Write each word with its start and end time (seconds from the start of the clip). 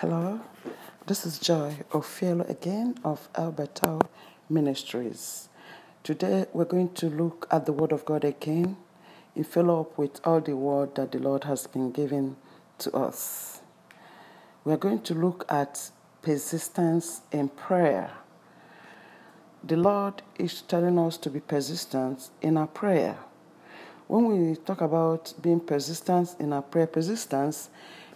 Hello, 0.00 0.42
this 1.06 1.24
is 1.24 1.38
Joy 1.38 1.74
Ofielu 1.90 2.46
again 2.50 2.96
of 3.02 3.30
Alberto 3.34 3.98
Ministries. 4.50 5.48
Today 6.02 6.44
we're 6.52 6.66
going 6.66 6.92
to 6.96 7.08
look 7.08 7.48
at 7.50 7.64
the 7.64 7.72
Word 7.72 7.92
of 7.92 8.04
God 8.04 8.22
again 8.22 8.76
in 9.34 9.44
follow 9.44 9.80
up 9.80 9.96
with 9.96 10.20
all 10.22 10.42
the 10.42 10.54
Word 10.54 10.96
that 10.96 11.12
the 11.12 11.18
Lord 11.18 11.44
has 11.44 11.66
been 11.66 11.92
giving 11.92 12.36
to 12.76 12.92
us. 12.94 13.62
We're 14.66 14.76
going 14.76 15.00
to 15.00 15.14
look 15.14 15.46
at 15.48 15.90
persistence 16.20 17.22
in 17.32 17.48
prayer. 17.48 18.10
The 19.64 19.78
Lord 19.78 20.20
is 20.38 20.60
telling 20.60 20.98
us 20.98 21.16
to 21.16 21.30
be 21.30 21.40
persistent 21.40 22.28
in 22.42 22.58
our 22.58 22.66
prayer. 22.66 23.16
When 24.08 24.26
we 24.26 24.56
talk 24.56 24.82
about 24.82 25.32
being 25.40 25.60
persistent 25.60 26.36
in 26.38 26.52
our 26.52 26.60
prayer, 26.60 26.86
persistence 26.86 27.70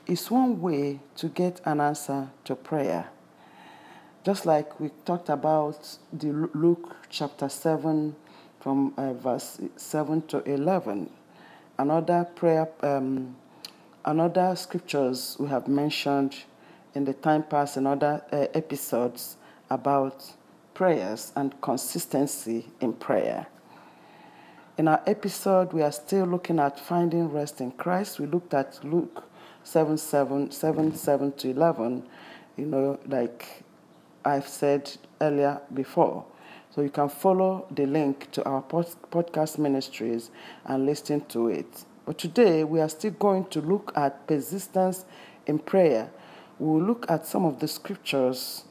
is 0.07 0.31
one 0.31 0.61
way 0.61 1.01
to 1.17 1.29
get 1.29 1.61
an 1.65 1.81
answer 1.81 2.31
to 2.45 2.55
prayer. 2.55 3.09
Just 4.25 4.45
like 4.45 4.79
we 4.79 4.91
talked 5.05 5.29
about 5.29 5.97
the 6.13 6.33
Luke 6.55 6.97
chapter 7.09 7.49
7 7.49 8.15
from 8.61 8.93
uh, 8.97 9.15
verse 9.15 9.61
7 9.77 10.23
to 10.29 10.43
11. 10.45 11.11
Another 11.79 12.29
prayer, 12.35 12.69
um, 12.83 13.37
another 14.05 14.55
scriptures 14.57 15.37
we 15.39 15.49
have 15.49 15.69
mentioned 15.69 16.45
in 16.95 17.05
the 17.05 17.15
time 17.15 17.43
past 17.43 17.77
in 17.77 17.87
other 17.87 18.23
uh, 18.33 18.47
episodes 18.53 19.37
about 19.71 20.35
prayers 20.75 21.33
and 21.37 21.59
consistency 21.61 22.67
in 22.81 22.93
prayer. 22.93 23.47
In 24.77 24.89
our 24.89 25.03
episode, 25.07 25.73
we 25.73 25.83
are 25.83 25.93
still 25.93 26.27
looking 26.27 26.59
at 26.59 26.81
finding 26.81 27.31
rest 27.31 27.61
in 27.61 27.71
Christ. 27.73 28.19
We 28.19 28.27
looked 28.27 28.55
at 28.55 28.83
Luke 28.85 29.30
7 29.71 29.97
7, 29.99 30.51
7, 30.51 30.97
7 30.97 31.33
to 31.35 31.51
11, 31.51 32.03
you 32.57 32.67
know, 32.67 32.99
like 33.07 33.63
I've 34.25 34.49
said 34.49 34.91
earlier 35.21 35.61
before. 35.73 36.25
So 36.75 36.81
you 36.81 36.91
can 36.91 37.09
follow 37.09 37.69
the 37.71 37.87
link 37.87 38.33
to 38.33 38.45
our 38.45 38.63
podcast 38.63 39.59
ministries 39.59 40.33
and 40.65 40.87
listen 40.87 41.21
to 41.27 41.47
it. 41.47 41.85
But 42.05 42.19
today 42.19 42.65
we 42.65 42.81
are 42.81 42.89
still 42.89 43.13
going 43.13 43.45
to 43.51 43.61
look 43.61 43.93
at 43.95 44.27
persistence 44.27 45.05
in 45.47 45.61
prayer. 45.61 46.11
We 46.59 46.67
will 46.67 46.83
look 46.83 47.09
at 47.09 47.25
some 47.25 47.45
of 47.45 47.61
the 47.61 47.69
scriptures 47.69 48.65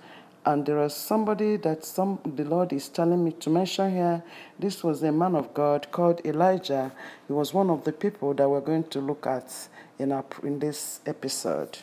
and 0.45 0.65
there 0.65 0.77
was 0.77 0.95
somebody 0.95 1.57
that 1.57 1.83
some 1.83 2.19
the 2.23 2.45
Lord 2.45 2.71
is 2.71 2.87
telling 2.87 3.23
me 3.23 3.31
to 3.33 3.49
mention 3.49 3.91
here. 3.91 4.23
This 4.57 4.83
was 4.83 5.03
a 5.03 5.11
man 5.11 5.35
of 5.35 5.53
God 5.53 5.91
called 5.91 6.21
Elijah. 6.25 6.91
He 7.27 7.33
was 7.33 7.53
one 7.53 7.69
of 7.69 7.83
the 7.83 7.91
people 7.91 8.33
that 8.33 8.49
we're 8.49 8.61
going 8.61 8.85
to 8.85 8.99
look 9.01 9.27
at 9.27 9.67
in, 9.97 10.11
our, 10.11 10.25
in 10.43 10.59
this 10.59 11.01
episode. 11.05 11.79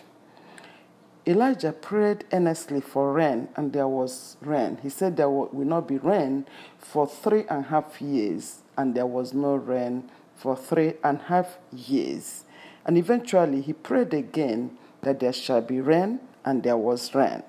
Elijah 1.26 1.72
prayed 1.72 2.24
earnestly 2.32 2.80
for 2.80 3.12
rain, 3.12 3.48
and 3.56 3.72
there 3.72 3.88
was 3.88 4.36
rain. 4.40 4.78
He 4.82 4.88
said 4.88 5.16
there 5.16 5.28
will 5.28 5.50
not 5.52 5.88
be 5.88 5.98
rain 5.98 6.46
for 6.78 7.06
three 7.06 7.44
and 7.50 7.64
a 7.64 7.68
half 7.68 8.00
years, 8.00 8.62
and 8.76 8.94
there 8.94 9.06
was 9.06 9.34
no 9.34 9.56
rain 9.56 10.08
for 10.36 10.56
three 10.56 10.94
and 11.02 11.20
a 11.20 11.24
half 11.24 11.58
years. 11.72 12.44
And 12.84 12.96
eventually 12.96 13.60
he 13.60 13.72
prayed 13.72 14.14
again 14.14 14.78
that 15.02 15.18
there 15.20 15.32
shall 15.32 15.60
be 15.62 15.80
rain, 15.80 16.20
and 16.44 16.62
there 16.62 16.76
was 16.76 17.12
rain. 17.12 17.42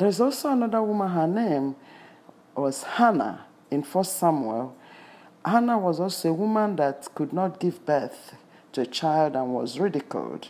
There's 0.00 0.18
also 0.18 0.48
another 0.48 0.82
woman, 0.82 1.10
her 1.10 1.26
name 1.26 1.76
was 2.56 2.84
Hannah 2.84 3.44
in 3.70 3.82
1 3.82 4.04
Samuel. 4.04 4.74
Hannah 5.44 5.78
was 5.78 6.00
also 6.00 6.30
a 6.30 6.32
woman 6.32 6.76
that 6.76 7.06
could 7.14 7.34
not 7.34 7.60
give 7.60 7.84
birth 7.84 8.34
to 8.72 8.80
a 8.80 8.86
child 8.86 9.36
and 9.36 9.52
was 9.52 9.78
ridiculed. 9.78 10.48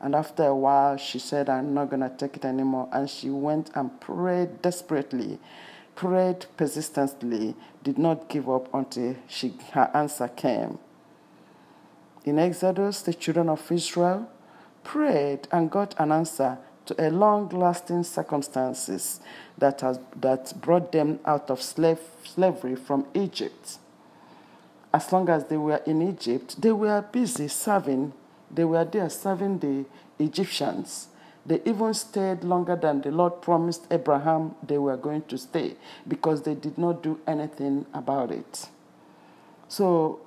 And 0.00 0.14
after 0.14 0.44
a 0.44 0.54
while, 0.54 0.96
she 0.96 1.18
said, 1.18 1.48
I'm 1.48 1.74
not 1.74 1.90
going 1.90 2.02
to 2.02 2.08
take 2.08 2.36
it 2.36 2.44
anymore. 2.44 2.88
And 2.92 3.10
she 3.10 3.30
went 3.30 3.68
and 3.74 4.00
prayed 4.00 4.62
desperately, 4.62 5.40
prayed 5.96 6.46
persistently, 6.56 7.56
did 7.82 7.98
not 7.98 8.28
give 8.28 8.48
up 8.48 8.72
until 8.72 9.16
she, 9.26 9.54
her 9.72 9.90
answer 9.92 10.28
came. 10.28 10.78
In 12.24 12.38
Exodus, 12.38 13.02
the 13.02 13.12
children 13.12 13.48
of 13.48 13.72
Israel 13.72 14.30
prayed 14.84 15.48
and 15.50 15.68
got 15.68 15.96
an 15.98 16.12
answer 16.12 16.58
to 16.86 16.94
a 16.98 17.10
long 17.10 17.48
lasting 17.48 18.04
circumstances 18.04 19.20
that, 19.58 19.80
has, 19.80 19.98
that 20.16 20.52
brought 20.60 20.92
them 20.92 21.18
out 21.24 21.50
of 21.50 21.62
slave, 21.62 22.00
slavery 22.24 22.76
from 22.76 23.06
Egypt. 23.14 23.78
As 24.92 25.10
long 25.12 25.28
as 25.28 25.46
they 25.46 25.56
were 25.56 25.82
in 25.86 26.02
Egypt, 26.02 26.60
they 26.60 26.72
were 26.72 27.02
busy 27.02 27.48
serving, 27.48 28.12
they 28.50 28.64
were 28.64 28.84
there 28.84 29.08
serving 29.08 29.58
the 29.58 29.84
Egyptians. 30.22 31.08
They 31.46 31.60
even 31.64 31.92
stayed 31.94 32.42
longer 32.42 32.76
than 32.76 33.02
the 33.02 33.10
Lord 33.10 33.42
promised 33.42 33.86
Abraham 33.90 34.54
they 34.66 34.78
were 34.78 34.96
going 34.96 35.22
to 35.22 35.36
stay 35.36 35.74
because 36.06 36.42
they 36.42 36.54
did 36.54 36.78
not 36.78 37.02
do 37.02 37.20
anything 37.26 37.86
about 37.92 38.30
it. 38.30 38.68
So, 39.68 40.20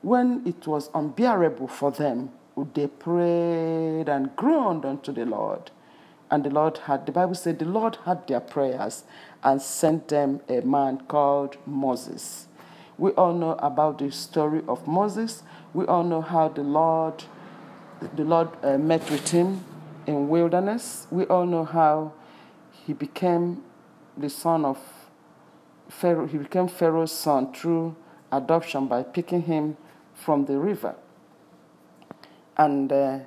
when 0.00 0.42
it 0.46 0.66
was 0.66 0.90
unbearable 0.94 1.68
for 1.68 1.90
them, 1.90 2.30
they 2.74 2.86
prayed 2.86 4.08
and 4.08 4.34
groaned 4.36 4.84
unto 4.84 5.12
the 5.12 5.24
Lord. 5.24 5.70
And 6.30 6.44
the 6.44 6.50
Lord 6.50 6.78
had, 6.78 7.06
the 7.06 7.12
Bible 7.12 7.34
said, 7.34 7.58
the 7.58 7.64
Lord 7.64 7.98
had 8.04 8.26
their 8.26 8.40
prayers 8.40 9.04
and 9.42 9.60
sent 9.60 10.08
them 10.08 10.40
a 10.48 10.60
man 10.60 11.02
called 11.06 11.56
Moses. 11.66 12.46
We 12.96 13.10
all 13.12 13.34
know 13.34 13.52
about 13.52 13.98
the 13.98 14.10
story 14.10 14.62
of 14.68 14.86
Moses. 14.86 15.42
We 15.72 15.84
all 15.86 16.04
know 16.04 16.20
how 16.20 16.48
the 16.48 16.62
Lord, 16.62 17.24
the 18.14 18.24
Lord 18.24 18.48
uh, 18.62 18.78
met 18.78 19.08
with 19.10 19.30
him 19.30 19.64
in 20.06 20.28
wilderness. 20.28 21.06
We 21.10 21.24
all 21.26 21.46
know 21.46 21.64
how 21.64 22.12
he 22.70 22.92
became 22.92 23.62
the 24.16 24.30
son 24.30 24.64
of 24.64 24.78
Pharaoh. 25.88 26.26
He 26.26 26.38
became 26.38 26.68
Pharaoh's 26.68 27.12
son 27.12 27.52
through 27.52 27.96
adoption 28.30 28.86
by 28.86 29.02
picking 29.02 29.42
him 29.42 29.76
from 30.14 30.46
the 30.46 30.58
river. 30.58 30.94
And 32.56 32.92
uh, 32.92 33.18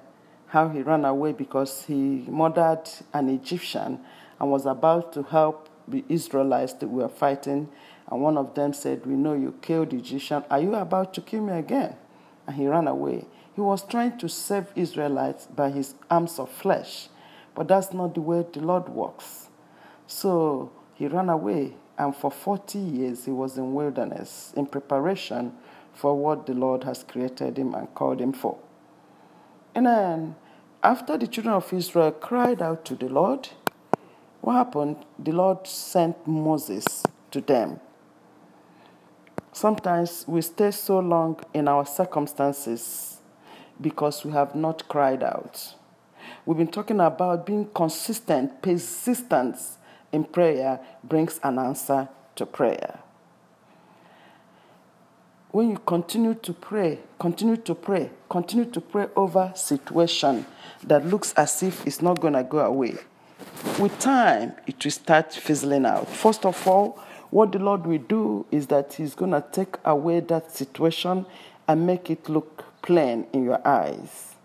how 0.47 0.69
he 0.69 0.81
ran 0.81 1.05
away 1.05 1.33
because 1.33 1.83
he 1.85 2.25
murdered 2.27 2.83
an 3.13 3.29
Egyptian 3.29 3.99
and 4.39 4.51
was 4.51 4.65
about 4.65 5.13
to 5.13 5.23
help 5.23 5.69
the 5.87 6.03
Israelites 6.09 6.73
that 6.73 6.87
were 6.87 7.09
fighting. 7.09 7.69
And 8.09 8.21
one 8.21 8.37
of 8.37 8.55
them 8.55 8.73
said, 8.73 9.05
We 9.05 9.15
know 9.15 9.33
you 9.33 9.55
killed 9.61 9.91
the 9.91 9.97
Egyptian. 9.97 10.43
Are 10.49 10.61
you 10.61 10.75
about 10.75 11.13
to 11.15 11.21
kill 11.21 11.41
me 11.41 11.53
again? 11.53 11.95
And 12.45 12.55
he 12.55 12.67
ran 12.67 12.87
away. 12.87 13.25
He 13.55 13.61
was 13.61 13.85
trying 13.85 14.17
to 14.19 14.29
save 14.29 14.67
Israelites 14.75 15.47
by 15.47 15.69
his 15.71 15.95
arms 16.09 16.39
of 16.39 16.49
flesh. 16.49 17.09
But 17.55 17.67
that's 17.67 17.91
not 17.91 18.13
the 18.13 18.21
way 18.21 18.45
the 18.53 18.61
Lord 18.61 18.87
works. 18.87 19.49
So 20.05 20.71
he 20.93 21.07
ran 21.07 21.29
away, 21.29 21.73
and 21.97 22.15
for 22.15 22.31
40 22.31 22.79
years 22.79 23.25
he 23.25 23.31
was 23.31 23.57
in 23.57 23.73
wilderness 23.73 24.53
in 24.55 24.67
preparation 24.67 25.53
for 25.93 26.15
what 26.15 26.45
the 26.45 26.53
Lord 26.53 26.83
has 26.83 27.03
created 27.03 27.57
him 27.57 27.73
and 27.73 27.93
called 27.93 28.21
him 28.21 28.31
for. 28.31 28.59
And 29.77 29.85
then, 29.85 30.35
after 30.81 31.19
the 31.19 31.27
children 31.27 31.53
of 31.53 31.71
Israel 31.71 32.09
cried 32.09 32.63
out 32.63 32.83
to 32.85 32.95
the 32.95 33.07
Lord, 33.07 33.49
what 34.41 34.53
happened? 34.53 35.05
The 35.19 35.31
Lord 35.31 35.67
sent 35.67 36.25
Moses 36.25 37.03
to 37.29 37.41
them. 37.41 37.79
Sometimes 39.53 40.25
we 40.27 40.41
stay 40.41 40.71
so 40.71 40.97
long 40.97 41.39
in 41.53 41.67
our 41.67 41.85
circumstances 41.85 43.19
because 43.79 44.25
we 44.25 44.31
have 44.31 44.55
not 44.55 44.87
cried 44.87 45.21
out. 45.21 45.75
We've 46.43 46.57
been 46.57 46.69
talking 46.69 46.99
about 46.99 47.45
being 47.45 47.69
consistent, 47.75 48.63
persistence 48.63 49.77
in 50.11 50.23
prayer 50.23 50.79
brings 51.03 51.39
an 51.43 51.59
answer 51.59 52.09
to 52.35 52.47
prayer 52.47 52.97
when 55.51 55.69
you 55.69 55.77
continue 55.85 56.33
to 56.33 56.53
pray, 56.53 56.99
continue 57.19 57.57
to 57.57 57.73
pray, 57.73 58.09
continue 58.29 58.65
to 58.65 58.81
pray 58.81 59.07
over 59.15 59.51
situation 59.55 60.45
that 60.83 61.05
looks 61.05 61.33
as 61.33 61.63
if 61.63 61.85
it's 61.87 62.01
not 62.01 62.19
going 62.19 62.33
to 62.33 62.43
go 62.43 62.59
away, 62.59 62.95
with 63.79 63.97
time 63.99 64.53
it 64.67 64.83
will 64.83 64.91
start 64.91 65.33
fizzling 65.33 65.85
out. 65.85 66.07
First 66.07 66.45
of 66.45 66.67
all, 66.67 66.99
what 67.29 67.51
the 67.51 67.59
Lord 67.59 67.85
will 67.85 67.97
do 67.97 68.45
is 68.51 68.67
that 68.67 68.93
He's 68.93 69.15
going 69.15 69.31
to 69.31 69.43
take 69.51 69.75
away 69.85 70.19
that 70.21 70.51
situation 70.51 71.25
and 71.67 71.85
make 71.85 72.09
it 72.09 72.29
look 72.29 72.65
plain 72.81 73.27
in 73.33 73.43
your 73.43 73.65
eyes. 73.67 74.36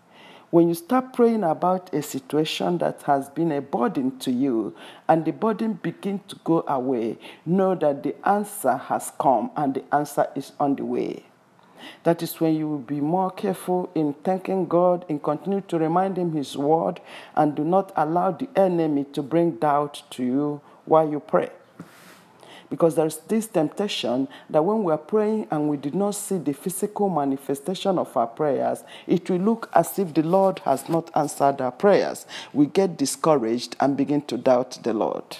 When 0.53 0.67
you 0.67 0.75
start 0.75 1.13
praying 1.13 1.43
about 1.43 1.91
a 1.95 2.03
situation 2.03 2.77
that 2.77 3.01
has 3.07 3.27
been 3.27 3.51
a 3.51 3.59
burden 3.59 4.19
to 4.19 4.31
you 4.31 4.75
and 5.07 5.25
the 5.25 5.31
burden 5.31 5.79
begins 5.81 6.21
to 6.27 6.35
go 6.43 6.63
away, 6.67 7.17
know 7.43 7.73
that 7.73 8.03
the 8.03 8.15
answer 8.23 8.77
has 8.77 9.11
come 9.19 9.49
and 9.57 9.73
the 9.73 9.83
answer 9.91 10.27
is 10.35 10.51
on 10.59 10.75
the 10.75 10.85
way. 10.85 11.25
That 12.03 12.21
is 12.21 12.39
when 12.39 12.53
you 12.53 12.67
will 12.67 12.77
be 12.77 13.01
more 13.01 13.31
careful 13.31 13.89
in 13.95 14.13
thanking 14.13 14.67
God 14.67 15.05
and 15.09 15.23
continue 15.23 15.61
to 15.61 15.79
remind 15.79 16.19
Him 16.19 16.33
His 16.33 16.55
word 16.55 17.01
and 17.35 17.55
do 17.55 17.63
not 17.63 17.91
allow 17.95 18.29
the 18.29 18.47
enemy 18.55 19.05
to 19.05 19.23
bring 19.23 19.53
doubt 19.53 20.03
to 20.11 20.23
you 20.23 20.61
while 20.85 21.09
you 21.09 21.19
pray. 21.19 21.49
Because 22.73 22.95
there's 22.95 23.17
this 23.17 23.45
temptation 23.45 24.27
that 24.49 24.65
when 24.65 24.81
we 24.83 24.91
are 24.91 24.97
praying 24.97 25.47
and 25.51 25.69
we 25.69 25.77
did 25.77 25.93
not 25.93 26.15
see 26.15 26.39
the 26.39 26.53
physical 26.53 27.07
manifestation 27.07 27.99
of 27.99 28.17
our 28.17 28.25
prayers, 28.25 28.83
it 29.05 29.29
will 29.29 29.37
look 29.37 29.69
as 29.73 29.99
if 29.99 30.15
the 30.15 30.23
Lord 30.23 30.57
has 30.65 30.89
not 30.89 31.11
answered 31.15 31.61
our 31.61 31.71
prayers. 31.71 32.25
We 32.51 32.65
get 32.65 32.97
discouraged 32.97 33.75
and 33.79 33.95
begin 33.95 34.23
to 34.23 34.39
doubt 34.39 34.79
the 34.81 34.91
Lord. 34.91 35.37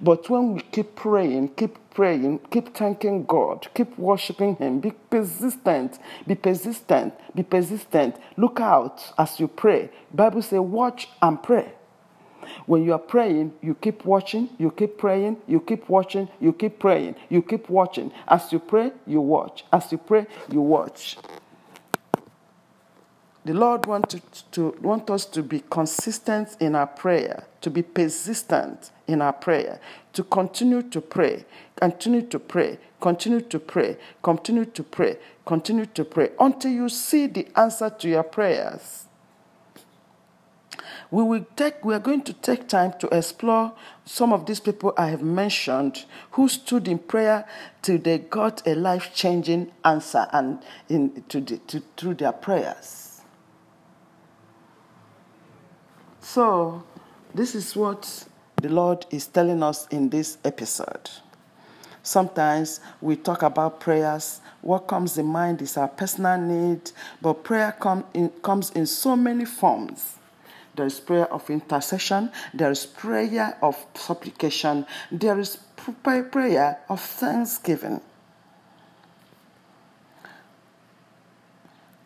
But 0.00 0.30
when 0.30 0.54
we 0.54 0.60
keep 0.62 0.96
praying, 0.96 1.48
keep 1.56 1.76
praying, 1.90 2.38
keep 2.50 2.74
thanking 2.74 3.26
God, 3.26 3.68
keep 3.74 3.98
worshiping 3.98 4.56
Him, 4.56 4.80
be 4.80 4.92
persistent, 5.10 5.98
be 6.26 6.36
persistent, 6.36 7.12
be 7.34 7.42
persistent. 7.42 8.16
Look 8.38 8.60
out 8.60 9.12
as 9.18 9.38
you 9.38 9.46
pray. 9.46 9.90
Bible 10.10 10.40
says, 10.40 10.60
watch 10.60 11.10
and 11.20 11.42
pray. 11.42 11.74
When 12.66 12.84
you 12.84 12.92
are 12.92 12.98
praying, 12.98 13.54
you 13.62 13.74
keep 13.74 14.04
watching, 14.04 14.50
you 14.58 14.70
keep 14.70 14.98
praying, 14.98 15.38
you 15.46 15.60
keep 15.60 15.88
watching, 15.88 16.28
you 16.40 16.52
keep 16.52 16.78
praying, 16.78 17.16
you 17.28 17.42
keep 17.42 17.68
watching. 17.68 18.12
As 18.28 18.52
you 18.52 18.58
pray, 18.58 18.92
you 19.06 19.20
watch. 19.20 19.64
As 19.72 19.90
you 19.92 19.98
pray, 19.98 20.26
you 20.50 20.60
watch. 20.60 21.16
The 23.44 23.52
Lord 23.52 23.84
wants 23.84 24.14
to, 24.14 24.22
to, 24.52 24.78
want 24.80 25.10
us 25.10 25.26
to 25.26 25.42
be 25.42 25.62
consistent 25.68 26.56
in 26.60 26.74
our 26.74 26.86
prayer, 26.86 27.44
to 27.60 27.68
be 27.68 27.82
persistent 27.82 28.90
in 29.06 29.20
our 29.20 29.34
prayer, 29.34 29.80
to 30.14 30.24
continue 30.24 30.80
to 30.82 31.00
pray, 31.02 31.44
continue 31.76 32.22
to 32.22 32.38
pray, 32.38 32.78
continue 33.02 33.42
to 33.42 33.58
pray, 33.58 33.98
continue 34.22 34.64
to 34.64 34.82
pray, 34.82 35.18
continue 35.44 35.84
to 35.84 36.04
pray 36.06 36.30
until 36.40 36.70
you 36.70 36.88
see 36.88 37.26
the 37.26 37.46
answer 37.54 37.90
to 37.90 38.08
your 38.08 38.22
prayers. 38.22 39.04
We 41.10 41.22
will 41.22 41.46
take 41.56 41.84
we 41.84 41.94
are 41.94 42.00
going 42.00 42.22
to 42.22 42.32
take 42.32 42.68
time 42.68 42.94
to 42.98 43.08
explore 43.08 43.72
some 44.04 44.32
of 44.32 44.46
these 44.46 44.60
people 44.60 44.94
I 44.96 45.08
have 45.08 45.22
mentioned 45.22 46.04
who 46.32 46.48
stood 46.48 46.88
in 46.88 46.98
prayer 46.98 47.46
till 47.82 47.98
they 47.98 48.18
got 48.18 48.66
a 48.66 48.74
life-changing 48.74 49.72
answer 49.84 50.26
and 50.32 50.62
in 50.88 51.22
to, 51.28 51.40
the, 51.40 51.58
to 51.58 51.82
through 51.96 52.14
their 52.14 52.32
prayers. 52.32 53.20
So, 56.20 56.82
this 57.34 57.54
is 57.54 57.76
what 57.76 58.26
the 58.56 58.68
Lord 58.68 59.06
is 59.10 59.26
telling 59.26 59.62
us 59.62 59.86
in 59.88 60.08
this 60.08 60.38
episode. 60.44 61.10
Sometimes 62.02 62.80
we 63.00 63.16
talk 63.16 63.42
about 63.42 63.80
prayers. 63.80 64.40
What 64.60 64.86
comes 64.86 65.16
in 65.16 65.26
mind 65.26 65.62
is 65.62 65.76
our 65.76 65.88
personal 65.88 66.38
need, 66.38 66.90
but 67.20 67.44
prayer 67.44 67.74
come 67.78 68.04
in, 68.12 68.28
comes 68.42 68.70
in 68.70 68.86
so 68.86 69.16
many 69.16 69.44
forms. 69.44 70.16
There 70.76 70.86
is 70.86 71.00
prayer 71.00 71.32
of 71.32 71.48
intercession, 71.50 72.30
there 72.52 72.70
is 72.70 72.86
prayer 72.86 73.56
of 73.62 73.86
supplication, 73.94 74.86
there 75.10 75.38
is 75.38 75.58
prayer 75.76 76.78
of 76.88 77.00
thanksgiving. 77.00 78.00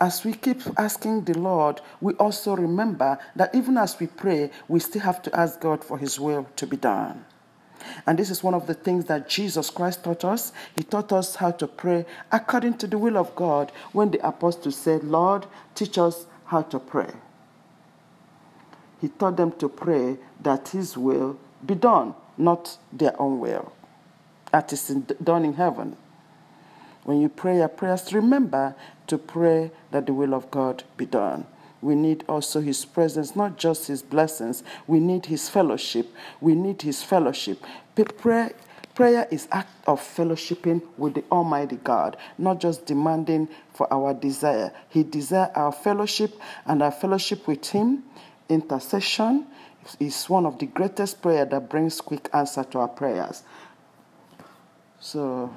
as 0.01 0.25
we 0.25 0.33
keep 0.33 0.63
asking 0.79 1.25
the 1.25 1.37
Lord, 1.37 1.81
we 2.01 2.15
also 2.15 2.55
remember 2.55 3.19
that 3.35 3.55
even 3.55 3.77
as 3.77 3.99
we 3.99 4.07
pray, 4.07 4.51
we 4.69 4.81
still 4.81 5.03
have 5.03 5.23
to 5.23 5.37
ask 5.39 5.61
God 5.61 5.83
for 5.83 5.99
His 5.99 6.21
will 6.21 6.47
to 6.57 6.67
be 6.67 6.77
done. 6.77 7.25
And 8.07 8.19
this 8.19 8.31
is 8.31 8.43
one 8.43 8.55
of 8.55 8.67
the 8.67 8.75
things 8.75 9.07
that 9.07 9.29
Jesus 9.29 9.71
Christ 9.71 10.05
taught 10.05 10.25
us. 10.25 10.53
He 10.77 10.83
taught 10.83 11.13
us 11.13 11.37
how 11.37 11.53
to 11.53 11.67
pray 11.67 12.07
according 12.31 12.75
to 12.79 12.87
the 12.87 12.99
will 12.99 13.17
of 13.17 13.35
God 13.35 13.73
when 13.93 14.11
the 14.11 14.27
apostles 14.27 14.77
said, 14.77 15.05
Lord, 15.05 15.47
teach 15.75 15.99
us 15.99 16.27
how 16.47 16.63
to 16.63 16.79
pray. 16.79 17.13
He 19.01 19.09
taught 19.09 19.37
them 19.37 19.53
to 19.53 19.69
pray 19.69 20.19
that 20.43 20.69
His 20.69 20.97
will 20.97 21.39
be 21.65 21.75
done, 21.75 22.15
not 22.37 22.79
their 22.93 23.21
own 23.21 23.41
will. 23.41 23.73
That 24.53 24.73
is 24.73 24.89
done 25.23 25.45
in 25.45 25.55
heaven. 25.55 25.97
When 27.05 27.21
you 27.21 27.29
pray 27.29 27.59
your 27.59 27.69
prayers, 27.69 28.13
remember 28.13 28.75
to 29.07 29.19
pray 29.19 29.71
that 29.91 30.07
the 30.07 30.13
will 30.13 30.35
of 30.35 30.51
God 30.51 30.85
be 30.97 31.07
done. 31.07 31.47
We 31.81 31.95
need 31.95 32.25
also 32.29 32.61
His 32.61 32.85
presence, 32.85 33.37
not 33.37 33.57
just 33.57 33.87
His 33.87 34.03
blessings. 34.03 34.63
We 34.87 35.01
need 35.01 35.27
His 35.27 35.49
fellowship. 35.49 36.09
We 36.41 36.55
need 36.55 36.83
His 36.83 37.03
fellowship. 37.03 37.65
Prayer, 38.19 38.53
prayer 38.95 39.29
is 39.31 39.49
act 39.53 39.71
of 39.87 40.01
fellowshipping 40.01 40.83
with 40.97 41.15
the 41.15 41.25
Almighty 41.31 41.77
God, 41.77 42.17
not 42.37 42.61
just 42.61 42.85
demanding 42.85 43.49
for 43.73 43.93
our 43.93 44.13
desire. 44.13 44.73
He 44.89 45.03
desires 45.05 45.51
our 45.55 45.73
fellowship 45.73 46.39
and 46.67 46.83
our 46.83 46.93
fellowship 46.93 47.47
with 47.47 47.65
Him. 47.69 48.03
Intercession 48.49 49.47
is 50.01 50.29
one 50.29 50.47
of 50.47 50.59
the 50.59 50.67
greatest 50.67 51.21
prayer 51.23 51.45
that 51.45 51.69
brings 51.69 52.01
quick 52.01 52.29
answer 52.33 52.65
to 52.65 52.79
our 52.79 52.89
prayers. 52.89 53.43
So 55.01 55.55